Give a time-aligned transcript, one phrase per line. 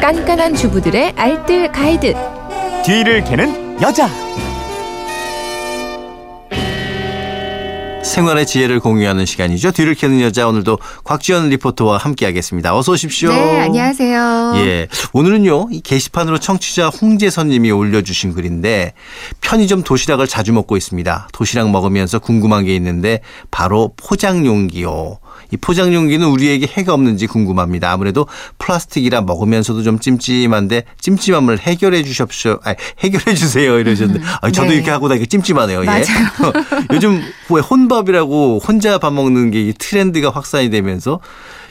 [0.00, 2.14] 깐깐한 주부들의 알뜰 가이드.
[2.86, 4.08] 뒤를 캐는 여자.
[8.02, 9.72] 생활의 지혜를 공유하는 시간이죠.
[9.72, 12.74] 뒤를 캐는 여자 오늘도 곽지연 리포터와 함께하겠습니다.
[12.74, 13.30] 어서 오십시오.
[13.30, 14.54] 네, 안녕하세요.
[14.56, 18.94] 예, 오늘은요 이 게시판으로 청취자 홍재선님이 올려주신 글인데
[19.42, 21.28] 편의점 도시락을 자주 먹고 있습니다.
[21.32, 23.20] 도시락 먹으면서 궁금한 게 있는데
[23.50, 25.18] 바로 포장 용기요.
[25.52, 27.90] 이 포장 용기는 우리에게 해가 없는지 궁금합니다.
[27.90, 28.26] 아무래도
[28.58, 32.58] 플라스틱이라 먹으면서도 좀 찜찜한데 찜찜함을 해결해 주십시오.
[32.64, 34.74] 아, 해결해 주세요 이러셨는데 아, 저도 네.
[34.76, 35.82] 이렇게 하고 다니까 찜찜하네요.
[35.82, 35.84] 예.
[35.86, 36.02] 맞아요.
[36.92, 41.20] 요즘 왜 혼밥이라고 혼자 밥 먹는 게 이 트렌드가 확산이 되면서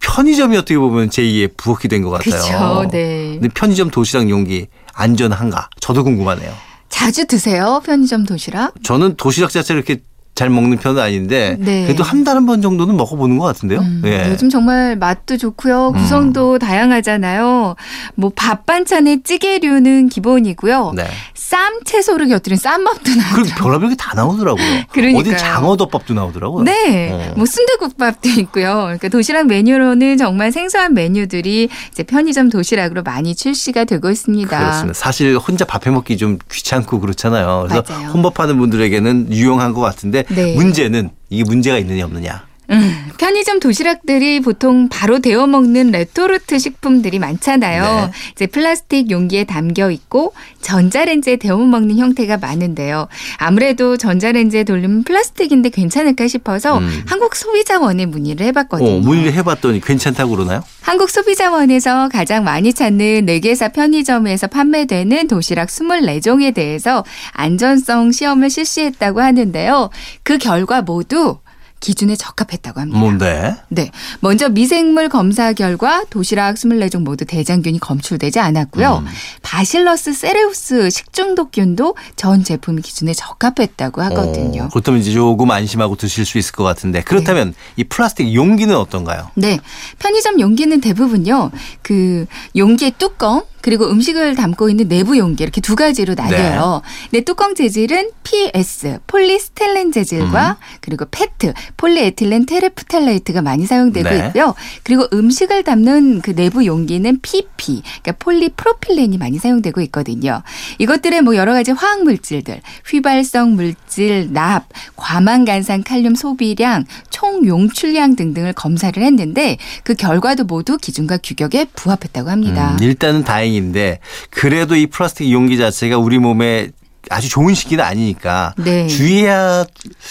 [0.00, 2.34] 편의점이 어떻게 보면 제2의 부엌이 된 것 같아요.
[2.42, 3.32] 그쵸, 네.
[3.40, 5.68] 근데 편의점 도시락 용기 안전한가?
[5.80, 6.52] 저도 궁금하네요.
[6.90, 8.74] 자주 드세요, 편의점 도시락?
[8.82, 10.02] 저는 도시락 자체를 이렇게
[10.40, 11.84] 잘 먹는 편은 아닌데 네.
[11.84, 13.80] 그래도 한 달에 한번 정도는 먹어보는 것 같은데요.
[13.80, 14.26] 음, 예.
[14.30, 15.88] 요즘 정말 맛도 좋고요.
[15.88, 15.92] 음.
[15.92, 17.76] 구성도 다양하잖아요.
[18.14, 20.92] 뭐 밥 반찬에 찌개류는 기본이고요.
[20.96, 21.04] 네.
[21.50, 23.54] 쌈 채소를 곁들인 쌈밥도 그리고 나오죠.
[23.56, 24.64] 별의별 게 다 나오더라고요.
[24.92, 25.18] 그러니까요.
[25.34, 26.62] 어디 장어덮밥도 나오더라고요.
[26.62, 27.34] 네, 어.
[27.36, 28.82] 뭐 순대국밥도 있고요.
[28.84, 34.56] 그러니까 도시락 메뉴로는 정말 생소한 메뉴들이 이제 편의점 도시락으로 많이 출시가 되고 있습니다.
[34.58, 34.94] 그렇습니다.
[34.96, 37.66] 사실 혼자 밥해 먹기 좀 귀찮고 그렇잖아요.
[37.68, 38.08] 그래서 맞아요.
[38.10, 40.54] 혼밥하는 분들에게는 유용한 것 같은데 네.
[40.54, 42.44] 문제는 이게 문제가 있느냐 없느냐.
[42.70, 47.82] 음, 편의점 도시락들이 보통 바로 데워 먹는 레토르트 식품들이 많잖아요.
[47.82, 48.12] 네.
[48.32, 50.32] 이제 플라스틱 용기에 담겨 있고
[50.62, 53.08] 전자레인지에 데워 먹는 형태가 많은데요.
[53.38, 57.02] 아무래도 전자레인지에 돌리면 플라스틱인데 괜찮을까 싶어서 음.
[57.06, 58.88] 한국 소비자원에 문의를 해봤거든요.
[58.88, 60.62] 어, 문의를 해봤더니 괜찮다고 그러나요?
[60.82, 69.90] 한국 소비자원에서 가장 많이 찾는 4개사 편의점에서 판매되는 도시락 24종에 대해서 안전성 시험을 실시했다고 하는데요.
[70.22, 71.38] 그 결과 모두
[71.80, 72.98] 기준에 적합했다고 합니다.
[72.98, 73.56] 뭔데?
[73.68, 73.90] 네.
[74.20, 78.98] 먼저 미생물 검사 결과 도시락 24종 모두 대장균이 검출되지 않았고요.
[78.98, 79.06] 음.
[79.42, 84.64] 바실러스 세레우스 식중독균도 전 제품 기준에 적합했다고 하거든요.
[84.64, 89.30] 어, 그렇다면 이제 조금 안심하고 드실 수 있을 것 같은데 그렇다면 이 플라스틱 용기는 어떤가요?
[89.34, 89.58] 네.
[89.98, 91.50] 편의점 용기는 대부분요.
[91.82, 92.26] 그
[92.56, 96.82] 용기의 뚜껑 그리고 음식을 담고 있는 내부 용기 이렇게 두 가지로 나뉘어요.
[97.10, 97.20] 네.
[97.22, 104.26] 뚜껑 재질은 PS 폴리스티렌 재질과 그리고 페트 폴리에틸렌 테레프탈레이트가 많이 사용되고 네.
[104.26, 104.54] 있고요.
[104.82, 110.42] 그리고 음식을 담는 그 내부 용기는 PP 그러니까 폴리프로필렌이 많이 사용되고 있거든요.
[110.78, 114.66] 이것들의 뭐 여러 가지 화학 물질들, 휘발성 물질, 납,
[114.96, 122.76] 과망간산 칼륨 소비량, 총 용출량 등등을 검사를 했는데 그 결과도 모두 기준과 규격에 부합했다고 합니다.
[122.78, 123.98] 음, 일단은 다행 인데
[124.30, 126.70] 그래도 이 플라스틱 용기 자체가 우리 몸에
[127.08, 128.86] 아주 좋은 식기는 아니니까 네.
[128.86, 129.64] 주의해야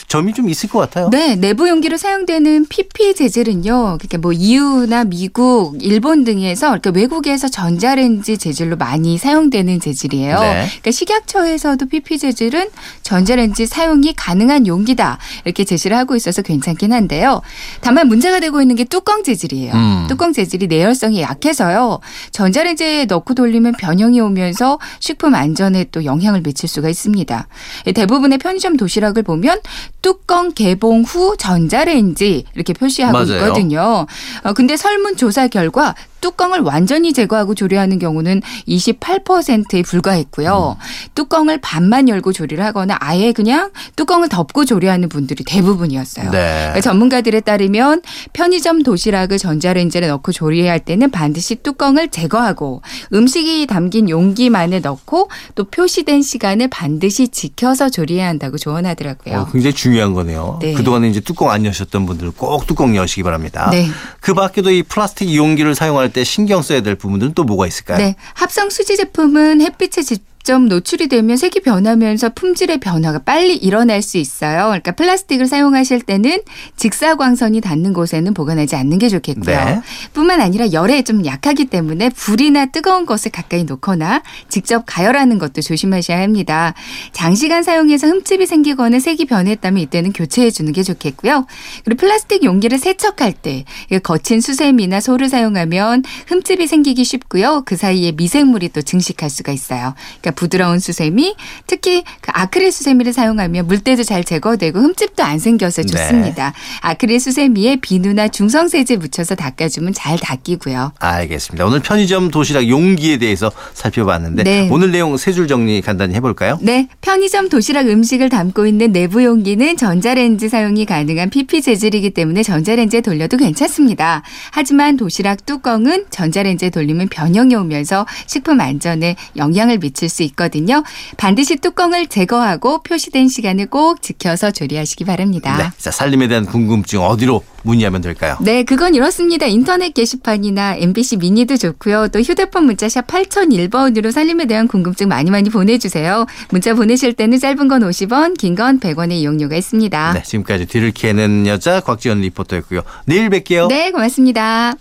[0.07, 1.09] 점이 좀 있을 것 같아요.
[1.11, 3.97] 네, 내부 용기로 사용되는 PP 재질은요.
[3.99, 10.39] 그러니까 뭐 EU나 미국, 일본 등에서 그러니까 외국에서 전자레인지 재질로 많이 사용되는 재질이에요.
[10.39, 10.67] 네.
[10.67, 12.69] 그러니까 식약처에서도 PP 재질은
[13.03, 15.19] 전자레인지 사용이 가능한 용기다.
[15.45, 17.41] 이렇게 제시를 하고 있어서 괜찮긴 한데요.
[17.81, 19.73] 다만 문제가 되고 있는 게 뚜껑 재질이에요.
[19.73, 20.05] 음.
[20.09, 21.99] 뚜껑 재질이 내열성이 약해서요.
[22.31, 27.47] 전자레인지에 넣고 돌리면 변형이 오면서 식품 안전에 또 영향을 미칠 수가 있습니다.
[27.93, 29.59] 대부분의 편의점 도시락을 보면
[30.01, 33.33] 뚜껑 개봉 후 전자레인지 이렇게 표시하고 맞아요.
[33.35, 34.05] 있거든요.
[34.43, 40.77] 어, 근데 설문조사 결과 뚜껑을 완전히 제거하고 조리하는 경우는 28%에 불과했고요.
[41.15, 46.31] 뚜껑을 반만 열고 조리를 하거나 아예 그냥 뚜껑을 덮고 조리하는 분들이 대부분이었어요.
[46.31, 46.57] 네.
[46.59, 48.01] 그러니까 전문가들에 따르면
[48.33, 52.81] 편의점 도시락을 전자레인지에 넣고 조리해야 할 때는 반드시 뚜껑을 제거하고
[53.13, 59.39] 음식이 담긴 용기만을 넣고 또 표시된 시간을 반드시 지켜서 조리해야 한다고 조언하더라고요.
[59.39, 60.59] 어, 굉장히 중요한 거네요.
[60.61, 60.73] 네.
[60.73, 63.69] 그동안에 이제 뚜껑 안 여셨던 분들 꼭 뚜껑 여시기 바랍니다.
[63.71, 63.87] 네.
[64.19, 67.97] 그 밖에도 이 플라스틱 용기를 사용할 때 신경 써야 될 부분들은 또 뭐가 있을까요?
[67.97, 68.15] 네.
[68.33, 70.01] 합성 수지 제품은 햇빛에
[70.41, 74.67] 직접 노출이 되면 색이 변하면서 품질의 변화가 빨리 일어날 수 있어요.
[74.67, 76.39] 그러니까 플라스틱을 사용하실 때는
[76.75, 79.55] 직사광선이 닿는 곳에는 보관하지 않는 게 좋겠고요.
[79.55, 79.81] 네.
[80.13, 86.19] 뿐만 아니라 열에 좀 약하기 때문에 불이나 뜨거운 것을 가까이 놓거나 직접 가열하는 것도 조심하셔야
[86.21, 86.73] 합니다.
[87.11, 91.45] 장시간 사용해서 흠집이 생기거나 색이 변했다면 이때는 교체해 주는 게 좋겠고요.
[91.83, 93.65] 그리고 플라스틱 용기를 세척할 때
[94.01, 97.63] 거친 수세미나 소를 사용하면 흠집이 생기기 쉽고요.
[97.65, 99.93] 그 사이에 미생물이 또 증식할 수가 있어요.
[100.21, 101.35] 그러니까 부드러운 수세미,
[101.67, 105.87] 특히 그 아크릴 수세미를 사용하면 물때도 잘 제거되고 흠집도 안 생겨서 네.
[105.89, 106.53] 좋습니다.
[106.79, 110.93] 아크릴 수세미에 비누나 중성세제 묻혀서 닦아주면 잘 닦이고요.
[110.99, 111.65] 알겠습니다.
[111.65, 114.69] 오늘 편의점 도시락 용기에 대해서 살펴봤는데 네.
[114.71, 116.57] 오늘 내용 세 줄 정리 간단히 해볼까요?
[116.61, 123.01] 네, 편의점 도시락 음식을 담고 있는 내부 용기는 전자레인지 사용이 가능한 PP 재질이기 때문에 전자레인지에
[123.01, 124.23] 돌려도 괜찮습니다.
[124.51, 130.83] 하지만 도시락 뚜껑은 전자레인지에 돌리면 변형이 오면서 식품 안전에 영향을 미칠 수 있거든요.
[131.17, 135.55] 반드시 뚜껑을 제거하고 표시된 시간을 꼭 지켜서 조리하시기 바랍니다.
[135.57, 135.69] 네.
[135.77, 138.37] 자, 살림에 대한 궁금증 어디로 문의하면 될까요?
[138.41, 139.45] 네, 그건 이렇습니다.
[139.45, 142.09] 인터넷 게시판이나 MBC 미니도 좋고요.
[142.09, 146.25] 또 휴대폰 문자샵 8001번으로 살림에 대한 궁금증 많이 많이 보내주세요.
[146.49, 150.13] 문자 보내실 때는 짧은 건 50원, 긴 건 100원의 이용료가 있습니다.
[150.13, 152.81] 네, 지금까지 뒤를 캐는 여자 곽지연 리포터였고요.
[153.05, 153.67] 내일 뵐게요.
[153.69, 154.73] 네, 고맙습니다.